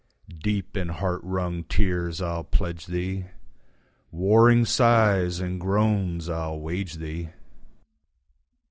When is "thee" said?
2.87-3.25, 6.95-7.29